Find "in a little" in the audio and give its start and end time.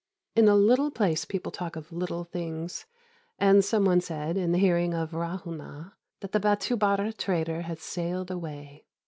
0.35-0.89